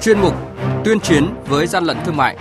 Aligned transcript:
chuyên 0.00 0.20
mục 0.20 0.34
Tuyên 0.84 1.00
chiến 1.00 1.34
với 1.46 1.66
gian 1.66 1.84
lận 1.84 1.96
thương 2.04 2.16
mại. 2.16 2.36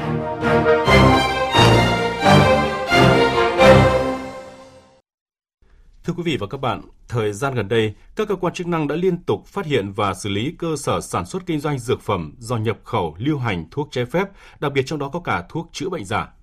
Thưa 6.04 6.14
quý 6.14 6.24
vị 6.24 6.38
và 6.38 6.48
các 6.48 6.58
bạn, 6.62 6.82
thời 7.08 7.34
gian 7.34 7.54
gần 7.54 7.68
đây, 7.68 7.94
các 8.16 8.28
cơ 8.28 8.36
quan 8.36 8.54
chức 8.54 8.68
năng 8.68 8.88
đã 8.88 8.96
liên 8.96 9.24
tục 9.24 9.48
phát 9.48 9.66
hiện 9.66 9.92
và 9.92 10.14
xử 10.14 10.30
lý 10.30 10.56
cơ 10.60 10.76
sở 10.78 11.02
sản 11.02 11.26
xuất 11.26 11.46
kinh 11.46 11.60
doanh 11.60 11.80
dược 11.80 12.02
phẩm 12.02 12.34
do 12.40 12.58
nhập 12.58 12.78
khẩu 12.84 13.16
lưu 13.20 13.38
hành 13.38 13.66
thuốc 13.72 13.88
trái 13.92 14.06
phép, 14.06 14.28
đặc 14.60 14.74
biệt 14.74 14.84
trong 14.86 15.00
đó 15.00 15.10
có 15.10 15.20
cả 15.20 15.44
thuốc 15.50 15.70
chữa 15.72 15.90
bệnh 15.90 16.06
giả. 16.06 16.34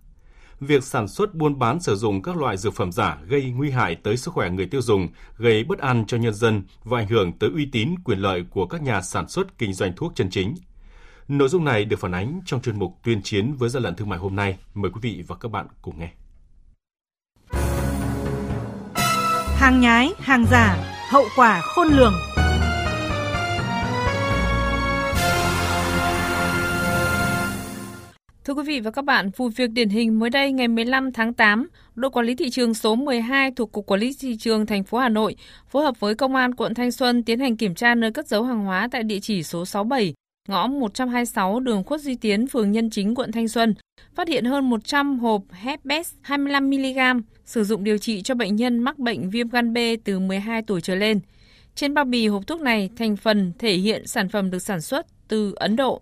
Việc 0.60 0.84
sản 0.84 1.08
xuất 1.08 1.34
buôn 1.34 1.58
bán 1.58 1.80
sử 1.80 1.96
dụng 1.96 2.22
các 2.22 2.36
loại 2.36 2.56
dược 2.56 2.74
phẩm 2.74 2.92
giả 2.92 3.18
gây 3.28 3.50
nguy 3.56 3.70
hại 3.70 3.94
tới 3.94 4.16
sức 4.16 4.34
khỏe 4.34 4.50
người 4.50 4.66
tiêu 4.66 4.82
dùng, 4.82 5.08
gây 5.36 5.64
bất 5.64 5.78
an 5.78 6.04
cho 6.06 6.16
nhân 6.16 6.34
dân 6.34 6.62
và 6.84 6.98
ảnh 6.98 7.08
hưởng 7.08 7.38
tới 7.38 7.50
uy 7.54 7.68
tín 7.72 7.94
quyền 8.04 8.18
lợi 8.18 8.44
của 8.50 8.66
các 8.66 8.82
nhà 8.82 9.02
sản 9.02 9.28
xuất 9.28 9.58
kinh 9.58 9.72
doanh 9.72 9.92
thuốc 9.96 10.12
chân 10.14 10.30
chính. 10.30 10.54
Nội 11.28 11.48
dung 11.48 11.64
này 11.64 11.84
được 11.84 11.96
phản 12.00 12.12
ánh 12.12 12.40
trong 12.46 12.62
chuyên 12.62 12.78
mục 12.78 12.92
tuyên 13.04 13.22
chiến 13.22 13.54
với 13.58 13.68
gian 13.68 13.82
lận 13.82 13.94
thương 13.94 14.08
mại 14.08 14.18
hôm 14.18 14.36
nay. 14.36 14.58
Mời 14.74 14.90
quý 14.90 14.98
vị 15.02 15.24
và 15.26 15.36
các 15.36 15.50
bạn 15.50 15.66
cùng 15.82 15.98
nghe. 15.98 16.10
Hàng 19.56 19.80
nhái, 19.80 20.10
hàng 20.18 20.44
giả, 20.50 20.76
hậu 21.10 21.24
quả 21.36 21.60
khôn 21.60 21.88
lường. 21.88 22.14
Thưa 28.44 28.54
quý 28.54 28.62
vị 28.66 28.80
và 28.80 28.90
các 28.90 29.04
bạn, 29.04 29.30
vụ 29.36 29.48
việc 29.48 29.70
điển 29.70 29.88
hình 29.88 30.18
mới 30.18 30.30
đây 30.30 30.52
ngày 30.52 30.68
15 30.68 31.12
tháng 31.12 31.34
8, 31.34 31.68
đội 31.94 32.10
quản 32.10 32.26
lý 32.26 32.34
thị 32.34 32.50
trường 32.50 32.74
số 32.74 32.94
12 32.94 33.50
thuộc 33.56 33.72
Cục 33.72 33.86
Quản 33.86 34.00
lý 34.00 34.16
thị 34.20 34.36
trường 34.36 34.66
thành 34.66 34.84
phố 34.84 34.98
Hà 34.98 35.08
Nội 35.08 35.36
phối 35.68 35.84
hợp 35.84 36.00
với 36.00 36.14
Công 36.14 36.34
an 36.34 36.54
quận 36.54 36.74
Thanh 36.74 36.92
Xuân 36.92 37.22
tiến 37.22 37.40
hành 37.40 37.56
kiểm 37.56 37.74
tra 37.74 37.94
nơi 37.94 38.12
cất 38.12 38.28
giấu 38.28 38.42
hàng 38.44 38.64
hóa 38.64 38.88
tại 38.92 39.02
địa 39.02 39.20
chỉ 39.20 39.42
số 39.42 39.64
67, 39.64 40.14
ngõ 40.48 40.66
126 40.66 41.60
đường 41.60 41.84
Khuất 41.84 42.00
Duy 42.00 42.14
Tiến, 42.14 42.46
phường 42.46 42.72
Nhân 42.72 42.90
Chính, 42.90 43.14
quận 43.14 43.32
Thanh 43.32 43.48
Xuân, 43.48 43.74
phát 44.14 44.28
hiện 44.28 44.44
hơn 44.44 44.70
100 44.70 45.18
hộp 45.18 45.42
Hepbest 45.52 46.14
25mg 46.24 47.22
sử 47.44 47.64
dụng 47.64 47.84
điều 47.84 47.98
trị 47.98 48.22
cho 48.22 48.34
bệnh 48.34 48.56
nhân 48.56 48.78
mắc 48.78 48.98
bệnh 48.98 49.30
viêm 49.30 49.48
gan 49.48 49.72
B 49.72 49.78
từ 50.04 50.18
12 50.18 50.62
tuổi 50.62 50.80
trở 50.80 50.94
lên. 50.94 51.20
Trên 51.74 51.94
bao 51.94 52.04
bì 52.04 52.28
hộp 52.28 52.46
thuốc 52.46 52.60
này, 52.60 52.90
thành 52.96 53.16
phần 53.16 53.52
thể 53.58 53.74
hiện 53.74 54.06
sản 54.06 54.28
phẩm 54.28 54.50
được 54.50 54.58
sản 54.58 54.80
xuất 54.80 55.06
từ 55.28 55.52
Ấn 55.56 55.76
Độ. 55.76 56.00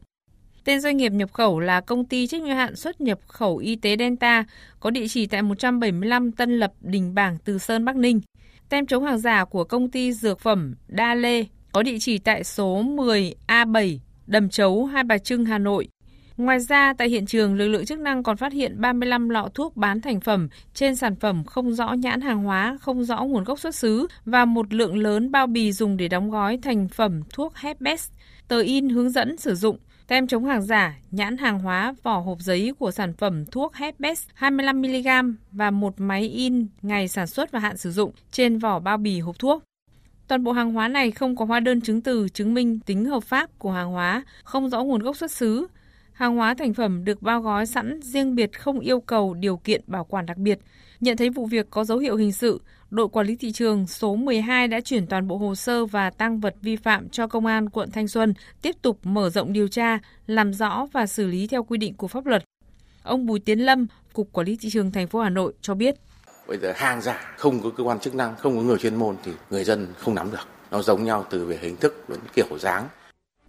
Tên 0.64 0.80
doanh 0.80 0.96
nghiệp 0.96 1.12
nhập 1.12 1.33
khẩu 1.33 1.61
là 1.61 1.80
công 1.80 2.05
ty 2.05 2.27
trách 2.27 2.42
nhiệm 2.42 2.56
hạn 2.56 2.77
xuất 2.77 3.00
nhập 3.00 3.18
khẩu 3.27 3.56
y 3.56 3.77
tế 3.77 3.96
Delta, 3.96 4.44
có 4.80 4.90
địa 4.90 5.08
chỉ 5.08 5.27
tại 5.27 5.42
175 5.42 6.33
Tân 6.33 6.58
Lập, 6.58 6.72
Đình 6.80 7.14
Bảng, 7.14 7.38
Từ 7.44 7.58
Sơn, 7.58 7.84
Bắc 7.84 7.96
Ninh. 7.96 8.20
Tem 8.68 8.86
chống 8.86 9.05
hàng 9.05 9.18
giả 9.18 9.44
của 9.44 9.64
công 9.64 9.90
ty 9.90 10.12
dược 10.12 10.40
phẩm 10.40 10.74
Đa 10.88 11.14
Lê 11.14 11.44
có 11.72 11.83
địa 11.83 11.96
chỉ 12.00 12.18
tại 12.18 12.44
số 12.44 12.83
10 12.83 13.34
A7, 13.46 13.98
Đầm 14.27 14.48
Chấu, 14.48 14.84
Hai 14.84 15.05
Bà 15.05 15.19
Trưng, 15.19 15.44
Hà 15.44 15.58
Nội. 15.58 15.89
Ngoài 16.36 16.61
ra, 16.61 16.92
tại 16.98 17.08
hiện 17.08 17.27
trường, 17.27 17.55
lực 17.55 17.69
lượng 17.69 17.84
chức 17.84 17.98
năng 17.98 18.22
còn 18.22 18.36
phát 18.36 18.53
hiện 18.53 18.80
35 18.80 19.28
lọ 19.28 19.48
thuốc 19.55 19.77
bán 19.77 20.00
thành 20.00 20.20
phẩm 20.20 20.48
trên 20.75 20.97
sản 20.97 21.17
phẩm 21.17 21.44
không 21.44 21.72
rõ 21.72 21.92
nhãn 21.92 22.20
hàng 22.20 22.42
hóa, 22.42 22.78
không 22.80 23.05
rõ 23.05 23.25
nguồn 23.25 23.45
gốc 23.45 23.61
xuất 23.61 23.75
xứ 23.75 24.06
và 24.25 24.45
một 24.45 24.75
lượng 24.75 24.98
lớn 24.98 25.30
bao 25.30 25.47
bì 25.47 25.72
dùng 25.72 25.97
để 25.97 26.08
đóng 26.08 26.30
gói 26.30 26.58
thành 26.62 26.89
phẩm 26.89 27.22
thuốc 27.30 27.56
Hepbest, 27.56 28.11
tờ 28.48 28.61
in 28.61 28.89
hướng 28.89 29.11
dẫn 29.11 29.36
sử 29.36 29.55
dụng, 29.55 29.78
tem 30.06 30.27
chống 30.27 30.45
hàng 30.45 30.62
giả, 30.62 30.98
nhãn 31.11 31.36
hàng 31.36 31.58
hóa, 31.58 31.95
vỏ 32.02 32.19
hộp 32.19 32.41
giấy 32.41 32.72
của 32.78 32.91
sản 32.91 33.12
phẩm 33.12 33.45
thuốc 33.47 33.75
Hepbest 33.75 34.28
25mg 34.39 35.34
và 35.52 35.70
một 35.70 35.95
máy 35.97 36.22
in 36.22 36.67
ngày 36.83 37.08
sản 37.08 37.27
xuất 37.27 37.50
và 37.52 37.58
hạn 37.58 37.77
sử 37.77 37.92
dụng 37.92 38.12
trên 38.30 38.58
vỏ 38.58 38.78
bao 38.78 38.97
bì 38.97 39.20
hộp 39.20 39.39
thuốc. 39.39 39.62
Toàn 40.28 40.44
bộ 40.44 40.53
hàng 40.53 40.72
hóa 40.72 40.89
này 40.89 41.11
không 41.11 41.36
có 41.36 41.44
hóa 41.44 41.61
đơn 41.61 41.80
chứng 41.80 42.00
từ 42.00 42.28
chứng 42.28 42.55
minh 42.55 42.80
tính 42.80 43.05
hợp 43.05 43.25
pháp 43.25 43.58
của 43.58 43.70
hàng 43.72 43.91
hóa, 43.91 44.25
không 44.44 44.69
rõ 44.69 44.83
nguồn 44.83 45.03
gốc 45.03 45.17
xuất 45.17 45.30
xứ. 45.30 45.67
Hàng 46.12 46.36
hóa 46.36 46.55
thành 46.55 46.75
phẩm 46.75 47.05
được 47.05 47.22
bao 47.22 47.41
gói 47.41 47.67
sẵn 47.67 48.00
riêng 48.03 48.34
biệt 48.34 48.61
không 48.61 48.80
yêu 48.80 49.01
cầu 49.01 49.34
điều 49.34 49.57
kiện 49.57 49.80
bảo 49.86 50.05
quản 50.05 50.27
đặc 50.27 50.36
biệt. 50.36 50.58
Nhận 51.01 51.17
thấy 51.17 51.30
vụ 51.30 51.46
việc 51.46 51.70
có 51.70 51.84
dấu 51.84 51.98
hiệu 51.98 52.17
hình 52.17 52.33
sự, 52.33 52.61
đội 52.90 53.08
quản 53.08 53.27
lý 53.27 53.36
thị 53.36 53.52
trường 53.52 53.86
số 53.86 54.14
12 54.17 54.68
đã 54.68 54.80
chuyển 54.80 55.07
toàn 55.07 55.29
bộ 55.29 55.36
hồ 55.36 55.55
sơ 55.55 55.86
và 55.86 56.11
tăng 56.11 56.40
vật 56.40 56.55
vi 56.63 56.77
phạm 56.77 57.08
cho 57.08 57.27
công 57.27 57.46
an 57.46 57.70
quận 57.70 57.90
Thanh 57.90 58.08
Xuân 58.08 58.34
tiếp 58.63 58.77
tục 58.83 58.98
mở 59.02 59.30
rộng 59.30 59.52
điều 59.52 59.68
tra, 59.68 59.98
làm 60.27 60.52
rõ 60.52 60.86
và 60.92 61.07
xử 61.07 61.27
lý 61.27 61.46
theo 61.46 61.63
quy 61.63 61.79
định 61.79 61.95
của 61.95 62.08
pháp 62.08 62.27
luật. 62.27 62.45
Ông 63.02 63.27
Bùi 63.27 63.40
Tiến 63.40 63.58
Lâm, 63.58 63.86
Cục 64.13 64.33
Quản 64.33 64.46
lý 64.46 64.57
thị 64.57 64.68
trường 64.73 64.90
thành 64.90 65.07
phố 65.07 65.20
Hà 65.20 65.30
Nội 65.30 65.52
cho 65.61 65.74
biết. 65.74 65.95
Bây 66.48 66.58
giờ 66.58 66.72
hàng 66.77 67.02
giả 67.02 67.34
không 67.36 67.62
có 67.62 67.70
cơ 67.70 67.84
quan 67.84 68.00
chức 68.00 68.14
năng, 68.14 68.36
không 68.36 68.56
có 68.56 68.62
người 68.62 68.78
chuyên 68.78 68.94
môn 68.94 69.16
thì 69.24 69.32
người 69.50 69.64
dân 69.64 69.86
không 69.98 70.14
nắm 70.14 70.30
được. 70.30 70.48
Nó 70.70 70.82
giống 70.82 71.05
nhau 71.05 71.27
từ 71.30 71.44
về 71.44 71.58
hình 71.62 71.77
thức 71.77 72.08
đến 72.08 72.18
kiểu 72.34 72.58
dáng. 72.58 72.88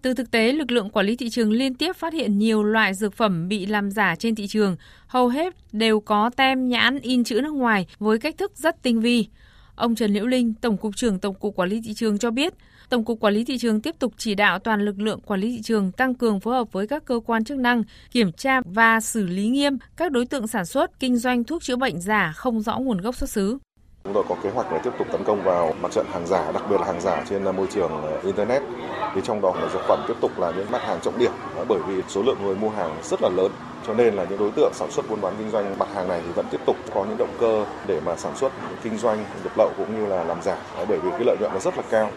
Từ 0.02 0.14
thực 0.14 0.32
tế, 0.32 0.52
lực 0.52 0.72
lượng 0.72 0.90
quản 0.90 1.06
lý 1.06 1.16
thị 1.16 1.30
trường 1.30 1.52
liên 1.52 1.76
tiếp 1.76 1.96
phát 1.96 2.14
hiện 2.14 2.38
nhiều 2.38 2.64
loại 2.64 2.94
dược 2.94 3.14
phẩm 3.14 3.48
bị 3.48 3.66
làm 3.66 3.92
giả 3.92 4.16
trên 4.20 4.36
thị 4.36 4.48
trường, 4.48 4.76
hầu 5.08 5.28
hết 5.28 5.54
đều 5.72 6.00
có 6.00 6.30
tem 6.38 6.70
nhãn 6.70 7.00
in 7.00 7.24
chữ 7.24 7.42
nước 7.42 7.54
ngoài 7.54 7.88
với 8.00 8.20
cách 8.20 8.38
thức 8.38 8.52
rất 8.56 8.82
tinh 8.82 9.02
vi. 9.02 9.28
Ông 9.76 9.96
Trần 9.96 10.14
Liễu 10.14 10.26
Linh, 10.26 10.54
Tổng 10.62 10.78
cục 10.78 10.96
trưởng 10.96 11.20
Tổng 11.20 11.36
cục 11.36 11.56
Quản 11.56 11.70
lý 11.70 11.82
thị 11.86 11.94
trường 11.94 12.18
cho 12.18 12.32
biết, 12.32 12.54
Tổng 12.90 13.06
cục 13.06 13.20
Quản 13.20 13.34
lý 13.34 13.44
thị 13.44 13.58
trường 13.58 13.82
tiếp 13.82 13.96
tục 14.00 14.14
chỉ 14.18 14.36
đạo 14.36 14.60
toàn 14.60 14.82
lực 14.82 15.00
lượng 15.00 15.20
quản 15.26 15.40
lý 15.40 15.56
thị 15.56 15.62
trường 15.62 15.92
tăng 15.92 16.16
cường 16.16 16.40
phối 16.40 16.56
hợp 16.56 16.72
với 16.72 16.88
các 16.88 17.06
cơ 17.06 17.20
quan 17.26 17.44
chức 17.44 17.58
năng 17.58 17.84
kiểm 18.12 18.32
tra 18.32 18.62
và 18.66 19.00
xử 19.00 19.26
lý 19.26 19.48
nghiêm 19.48 19.78
các 19.98 20.12
đối 20.12 20.26
tượng 20.26 20.48
sản 20.48 20.66
xuất, 20.66 21.00
kinh 21.00 21.18
doanh 21.18 21.44
thuốc 21.44 21.64
chữa 21.64 21.76
bệnh 21.76 22.02
giả 22.02 22.34
không 22.36 22.62
rõ 22.62 22.80
nguồn 22.80 23.02
gốc 23.02 23.16
xuất 23.16 23.30
xứ. 23.30 23.58
Chúng 24.04 24.14
tôi 24.14 24.24
có 24.30 24.36
kế 24.44 24.50
hoạch 24.50 24.68
để 24.72 24.80
tiếp 24.84 24.92
tục 24.98 25.08
tấn 25.12 25.24
công 25.24 25.44
vào 25.44 25.74
mặt 25.82 25.92
trận 25.92 26.06
hàng 26.14 26.28
giả, 26.28 26.52
đặc 26.52 26.64
biệt 26.70 26.76
là 26.80 26.88
hàng 26.88 27.02
giả 27.02 27.26
trên 27.30 27.46
à, 27.46 27.52
môi 27.52 27.68
trường 27.74 27.92
à, 27.92 28.22
internet. 28.24 28.62
Thì 29.16 29.22
trong 29.24 29.42
đó 29.42 29.54
là 29.62 29.70
dược 29.74 29.82
phẩm 29.88 30.06
tiếp 30.08 30.14
tục 30.22 30.40
là 30.40 30.52
những 30.52 30.72
mặt 30.72 30.82
hàng 30.82 31.00
trọng 31.02 31.20
điểm 31.20 31.32
à, 31.58 31.64
bởi 31.70 31.80
vì 31.88 32.02
số 32.08 32.24
lượng 32.24 32.38
người 32.44 32.56
mua 32.56 32.70
hàng 32.70 32.98
rất 33.04 33.22
là 33.22 33.30
lớn 33.30 33.52
cho 33.88 33.94
nên 33.94 34.14
là 34.16 34.26
những 34.30 34.40
đối 34.40 34.52
tượng 34.52 34.72
sản 34.74 34.92
xuất 34.92 35.10
buôn 35.10 35.22
bán 35.22 35.36
kinh 35.38 35.50
doanh 35.50 35.80
mặt 35.80 35.88
hàng 35.94 36.08
này 36.08 36.22
thì 36.26 36.32
vẫn 36.32 36.46
tiếp 36.52 36.62
tục 36.66 36.76
có 36.94 37.06
những 37.06 37.18
động 37.18 37.36
cơ 37.40 37.66
để 37.88 38.02
mà 38.06 38.16
sản 38.16 38.38
xuất 38.38 38.52
kinh 38.84 38.98
doanh 38.98 39.26
nhập 39.44 39.54
lậu 39.58 39.72
cũng 39.78 40.00
như 40.00 40.06
là 40.06 40.24
làm 40.24 40.42
giả 40.42 40.58
bởi 40.90 41.00
vì 41.00 41.10
cái 41.10 41.24
lợi 41.26 41.38
nhuận 41.40 41.54
nó 41.54 41.60
rất 41.60 41.78
là 41.78 41.84
cao. 41.90 42.12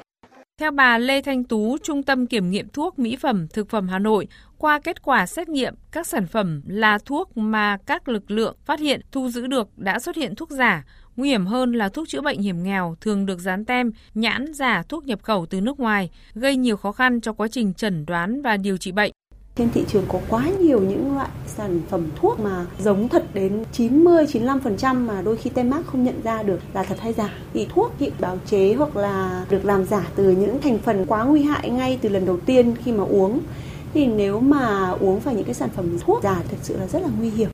Theo 0.58 0.70
bà 0.70 0.98
Lê 0.98 1.22
Thanh 1.22 1.44
Tú, 1.44 1.78
Trung 1.82 2.02
tâm 2.02 2.26
Kiểm 2.26 2.50
nghiệm 2.50 2.68
Thuốc 2.68 2.98
Mỹ 2.98 3.16
phẩm 3.16 3.48
Thực 3.48 3.70
phẩm 3.70 3.88
Hà 3.88 3.98
Nội, 3.98 4.28
qua 4.56 4.80
kết 4.80 5.02
quả 5.02 5.26
xét 5.26 5.48
nghiệm, 5.48 5.74
các 5.92 6.06
sản 6.06 6.26
phẩm 6.26 6.62
là 6.66 6.98
thuốc 6.98 7.36
mà 7.36 7.76
các 7.86 8.08
lực 8.08 8.30
lượng 8.30 8.56
phát 8.64 8.80
hiện 8.80 9.00
thu 9.12 9.28
giữ 9.28 9.46
được 9.46 9.68
đã 9.76 9.98
xuất 9.98 10.16
hiện 10.16 10.34
thuốc 10.34 10.50
giả. 10.50 10.84
Nguy 11.16 11.28
hiểm 11.28 11.46
hơn 11.46 11.72
là 11.72 11.88
thuốc 11.88 12.08
chữa 12.08 12.20
bệnh 12.20 12.40
hiểm 12.40 12.62
nghèo 12.62 12.96
thường 13.00 13.26
được 13.26 13.38
dán 13.38 13.64
tem, 13.64 13.92
nhãn 14.14 14.52
giả 14.52 14.82
thuốc 14.88 15.04
nhập 15.04 15.22
khẩu 15.22 15.46
từ 15.46 15.60
nước 15.60 15.80
ngoài, 15.80 16.10
gây 16.34 16.56
nhiều 16.56 16.76
khó 16.76 16.92
khăn 16.92 17.20
cho 17.20 17.32
quá 17.32 17.48
trình 17.48 17.74
chẩn 17.74 18.06
đoán 18.06 18.42
và 18.42 18.56
điều 18.56 18.76
trị 18.76 18.92
bệnh. 18.92 19.12
Trên 19.58 19.70
thị 19.70 19.84
trường 19.88 20.04
có 20.08 20.20
quá 20.28 20.48
nhiều 20.60 20.80
những 20.80 21.14
loại 21.14 21.28
sản 21.46 21.80
phẩm 21.88 22.08
thuốc 22.16 22.40
mà 22.40 22.66
giống 22.78 23.08
thật 23.08 23.34
đến 23.34 23.64
90 23.72 24.26
95% 24.26 25.06
mà 25.06 25.22
đôi 25.22 25.36
khi 25.36 25.50
tem 25.50 25.70
mác 25.70 25.86
không 25.86 26.04
nhận 26.04 26.22
ra 26.22 26.42
được 26.42 26.60
là 26.72 26.82
thật 26.82 27.00
hay 27.00 27.12
giả. 27.12 27.32
Thì 27.54 27.66
thuốc 27.74 27.92
bị 28.00 28.10
báo 28.20 28.38
chế 28.46 28.74
hoặc 28.74 28.96
là 28.96 29.46
được 29.50 29.64
làm 29.64 29.84
giả 29.84 30.08
từ 30.16 30.30
những 30.30 30.60
thành 30.60 30.78
phần 30.78 31.04
quá 31.06 31.24
nguy 31.24 31.42
hại 31.42 31.70
ngay 31.70 31.98
từ 32.02 32.08
lần 32.08 32.26
đầu 32.26 32.38
tiên 32.46 32.74
khi 32.84 32.92
mà 32.92 33.04
uống 33.04 33.40
thì 33.94 34.06
nếu 34.06 34.40
mà 34.40 34.90
uống 34.90 35.20
phải 35.20 35.34
những 35.34 35.44
cái 35.44 35.54
sản 35.54 35.68
phẩm 35.68 35.98
thuốc 36.00 36.22
giả 36.22 36.42
thực 36.48 36.58
sự 36.62 36.76
là 36.76 36.86
rất 36.86 37.02
là 37.02 37.08
nguy 37.18 37.30
hiểm. 37.30 37.50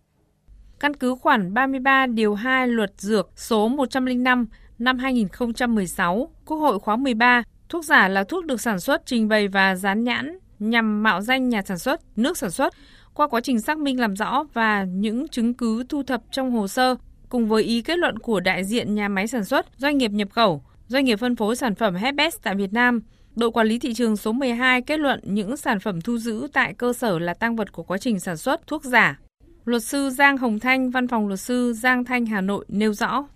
Căn 0.80 0.96
cứ 0.96 1.16
khoản 1.20 1.54
33 1.54 2.06
điều 2.06 2.34
2 2.34 2.68
luật 2.68 2.92
dược 2.98 3.30
số 3.36 3.68
105 3.68 4.46
năm 4.78 4.98
2016, 4.98 6.28
Quốc 6.46 6.56
hội 6.56 6.78
khóa 6.78 6.96
13, 6.96 7.42
thuốc 7.68 7.84
giả 7.84 8.08
là 8.08 8.24
thuốc 8.24 8.44
được 8.44 8.60
sản 8.60 8.80
xuất, 8.80 9.06
trình 9.06 9.28
bày 9.28 9.48
và 9.48 9.76
dán 9.76 10.04
nhãn 10.04 10.38
nhằm 10.58 11.02
mạo 11.02 11.20
danh 11.20 11.48
nhà 11.48 11.62
sản 11.62 11.78
xuất, 11.78 12.00
nước 12.16 12.38
sản 12.38 12.50
xuất. 12.50 12.74
Qua 13.14 13.28
quá 13.28 13.40
trình 13.40 13.60
xác 13.60 13.78
minh 13.78 14.00
làm 14.00 14.16
rõ 14.16 14.44
và 14.52 14.84
những 14.84 15.28
chứng 15.28 15.54
cứ 15.54 15.84
thu 15.88 16.02
thập 16.02 16.22
trong 16.30 16.50
hồ 16.50 16.68
sơ, 16.68 16.94
cùng 17.28 17.48
với 17.48 17.62
ý 17.62 17.82
kết 17.82 17.98
luận 17.98 18.18
của 18.18 18.40
đại 18.40 18.64
diện 18.64 18.94
nhà 18.94 19.08
máy 19.08 19.26
sản 19.26 19.44
xuất, 19.44 19.66
doanh 19.76 19.98
nghiệp 19.98 20.10
nhập 20.10 20.28
khẩu, 20.30 20.62
doanh 20.88 21.04
nghiệp 21.04 21.16
phân 21.16 21.36
phối 21.36 21.56
sản 21.56 21.74
phẩm 21.74 21.94
Hepbest 21.94 22.36
tại 22.42 22.54
Việt 22.54 22.72
Nam, 22.72 23.00
đội 23.36 23.50
quản 23.50 23.66
lý 23.66 23.78
thị 23.78 23.94
trường 23.94 24.16
số 24.16 24.32
12 24.32 24.82
kết 24.82 25.00
luận 25.00 25.20
những 25.22 25.56
sản 25.56 25.80
phẩm 25.80 26.00
thu 26.00 26.18
giữ 26.18 26.48
tại 26.52 26.74
cơ 26.74 26.92
sở 26.92 27.18
là 27.18 27.34
tăng 27.34 27.56
vật 27.56 27.72
của 27.72 27.82
quá 27.82 27.98
trình 27.98 28.20
sản 28.20 28.36
xuất 28.36 28.66
thuốc 28.66 28.84
giả. 28.84 29.18
Luật 29.64 29.84
sư 29.84 30.10
Giang 30.10 30.38
Hồng 30.38 30.60
Thanh, 30.60 30.90
Văn 30.90 31.08
phòng 31.08 31.28
luật 31.28 31.40
sư 31.40 31.72
Giang 31.72 32.04
Thanh 32.04 32.26
Hà 32.26 32.40
Nội 32.40 32.64
nêu 32.68 32.92
rõ. 32.92 33.26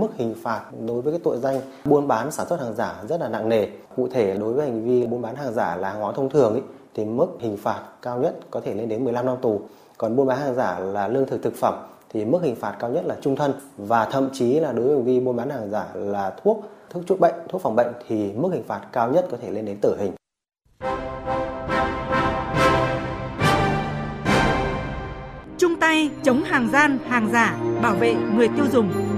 Mức 0.00 0.08
hình 0.16 0.34
phạt 0.42 0.62
đối 0.86 1.02
với 1.02 1.12
cái 1.12 1.20
tội 1.24 1.38
danh 1.38 1.60
buôn 1.84 2.08
bán 2.08 2.30
sản 2.30 2.46
xuất 2.48 2.60
hàng 2.60 2.74
giả 2.74 2.94
rất 3.08 3.20
là 3.20 3.28
nặng 3.28 3.48
nề. 3.48 3.66
Cụ 3.96 4.08
thể 4.08 4.36
đối 4.36 4.52
với 4.52 4.66
hành 4.66 4.84
vi 4.84 5.06
buôn 5.06 5.22
bán 5.22 5.36
hàng 5.36 5.52
giả 5.52 5.76
là 5.76 5.90
hàng 5.90 6.00
hóa 6.00 6.12
thông 6.12 6.30
thường 6.30 6.54
ý, 6.54 6.60
thì 6.94 7.04
mức 7.04 7.26
hình 7.40 7.56
phạt 7.56 7.80
cao 8.02 8.18
nhất 8.18 8.36
có 8.50 8.60
thể 8.60 8.74
lên 8.74 8.88
đến 8.88 9.04
15 9.04 9.26
năm 9.26 9.36
tù. 9.42 9.60
Còn 9.98 10.16
buôn 10.16 10.26
bán 10.26 10.38
hàng 10.38 10.54
giả 10.54 10.78
là 10.78 11.08
lương 11.08 11.26
thực 11.26 11.42
thực 11.42 11.54
phẩm 11.56 11.74
thì 12.08 12.24
mức 12.24 12.42
hình 12.42 12.56
phạt 12.56 12.76
cao 12.80 12.90
nhất 12.90 13.04
là 13.04 13.16
trung 13.20 13.36
thân 13.36 13.52
và 13.76 14.04
thậm 14.04 14.28
chí 14.32 14.60
là 14.60 14.72
đối 14.72 14.86
với 14.86 14.94
hành 14.94 15.04
vi 15.04 15.20
buôn 15.20 15.36
bán 15.36 15.50
hàng 15.50 15.70
giả 15.70 15.86
là 15.94 16.36
thuốc, 16.44 16.64
thuốc 16.90 17.02
chữa 17.08 17.16
bệnh, 17.16 17.34
thuốc 17.48 17.62
phòng 17.62 17.76
bệnh 17.76 17.92
thì 18.08 18.32
mức 18.32 18.48
hình 18.52 18.64
phạt 18.66 18.80
cao 18.92 19.10
nhất 19.10 19.26
có 19.30 19.36
thể 19.42 19.50
lên 19.50 19.64
đến 19.64 19.76
tử 19.82 19.96
hình. 20.00 20.12
Chung 25.58 25.76
tay 25.80 26.10
chống 26.22 26.42
hàng 26.42 26.68
gian, 26.72 26.98
hàng 27.06 27.28
giả, 27.32 27.58
bảo 27.82 27.94
vệ 27.94 28.14
người 28.14 28.48
tiêu 28.56 28.64
dùng. 28.72 29.15